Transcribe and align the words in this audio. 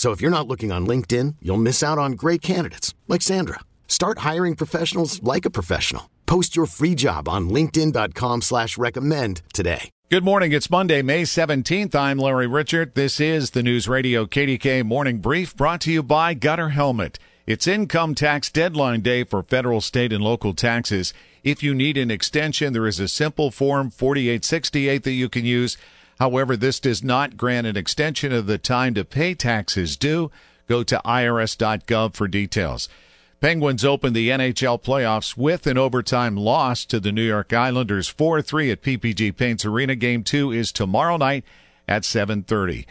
So 0.00 0.12
if 0.12 0.22
you're 0.22 0.30
not 0.30 0.48
looking 0.48 0.72
on 0.72 0.86
LinkedIn, 0.86 1.36
you'll 1.42 1.58
miss 1.58 1.82
out 1.82 1.98
on 1.98 2.12
great 2.12 2.40
candidates 2.40 2.94
like 3.06 3.20
Sandra. 3.20 3.60
Start 3.86 4.20
hiring 4.20 4.56
professionals 4.56 5.22
like 5.22 5.44
a 5.44 5.50
professional. 5.50 6.08
Post 6.24 6.56
your 6.56 6.64
free 6.64 6.94
job 6.94 7.28
on 7.28 7.50
LinkedIn.com 7.50 8.40
slash 8.40 8.78
recommend 8.78 9.42
today. 9.52 9.90
Good 10.08 10.24
morning. 10.24 10.52
It's 10.52 10.70
Monday, 10.70 11.02
May 11.02 11.24
17th. 11.24 11.94
I'm 11.94 12.16
Larry 12.16 12.46
Richert. 12.46 12.94
This 12.94 13.20
is 13.20 13.50
the 13.50 13.62
News 13.62 13.88
Radio 13.88 14.24
KDK 14.24 14.86
Morning 14.86 15.18
Brief 15.18 15.54
brought 15.54 15.82
to 15.82 15.92
you 15.92 16.02
by 16.02 16.32
Gutter 16.32 16.70
Helmet. 16.70 17.18
It's 17.46 17.66
income 17.66 18.14
tax 18.14 18.50
deadline 18.50 19.02
day 19.02 19.24
for 19.24 19.42
federal, 19.42 19.82
state, 19.82 20.14
and 20.14 20.24
local 20.24 20.54
taxes. 20.54 21.12
If 21.44 21.62
you 21.62 21.74
need 21.74 21.98
an 21.98 22.10
extension, 22.10 22.72
there 22.72 22.86
is 22.86 23.00
a 23.00 23.06
simple 23.06 23.50
form 23.50 23.90
4868 23.90 25.02
that 25.02 25.12
you 25.12 25.28
can 25.28 25.44
use. 25.44 25.76
However, 26.20 26.54
this 26.54 26.78
does 26.78 27.02
not 27.02 27.38
grant 27.38 27.66
an 27.66 27.78
extension 27.78 28.30
of 28.30 28.46
the 28.46 28.58
time 28.58 28.92
to 28.94 29.04
pay 29.04 29.34
taxes 29.34 29.96
due. 29.96 30.30
Go 30.68 30.82
to 30.84 31.00
irs.gov 31.04 32.14
for 32.14 32.28
details. 32.28 32.88
Penguins 33.40 33.86
opened 33.86 34.14
the 34.14 34.28
NHL 34.28 34.82
playoffs 34.82 35.34
with 35.34 35.66
an 35.66 35.78
overtime 35.78 36.36
loss 36.36 36.84
to 36.84 37.00
the 37.00 37.10
New 37.10 37.22
York 37.22 37.54
Islanders 37.54 38.12
4-3 38.12 38.70
at 38.70 38.82
PPG 38.82 39.34
Paints 39.34 39.64
Arena. 39.64 39.96
Game 39.96 40.22
2 40.22 40.52
is 40.52 40.72
tomorrow 40.72 41.16
night 41.16 41.42
at 41.88 42.02
7:30. 42.02 42.84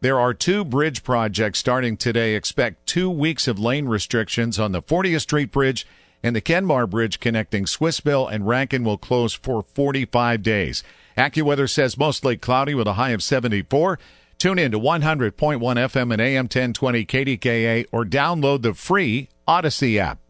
There 0.00 0.18
are 0.18 0.34
two 0.34 0.64
bridge 0.64 1.04
projects 1.04 1.60
starting 1.60 1.96
today. 1.96 2.34
Expect 2.34 2.88
2 2.88 3.08
weeks 3.08 3.46
of 3.46 3.60
lane 3.60 3.86
restrictions 3.86 4.58
on 4.58 4.72
the 4.72 4.82
40th 4.82 5.20
Street 5.20 5.52
Bridge 5.52 5.86
and 6.22 6.36
the 6.36 6.40
Kenmar 6.40 6.88
Bridge 6.88 7.20
connecting 7.20 7.64
Swissvale 7.64 8.30
and 8.30 8.46
Rankin 8.46 8.84
will 8.84 8.98
close 8.98 9.34
for 9.34 9.62
45 9.62 10.42
days. 10.42 10.82
AccuWeather 11.16 11.68
says 11.68 11.98
mostly 11.98 12.36
cloudy 12.36 12.74
with 12.74 12.86
a 12.86 12.94
high 12.94 13.10
of 13.10 13.22
74. 13.22 13.98
Tune 14.38 14.58
in 14.58 14.72
to 14.72 14.78
100.1 14.78 15.32
FM 15.60 16.12
and 16.12 16.20
AM 16.20 16.44
1020 16.44 17.04
KDKA 17.04 17.86
or 17.92 18.04
download 18.04 18.62
the 18.62 18.74
free 18.74 19.28
Audacy 19.46 19.98
app. 19.98 20.21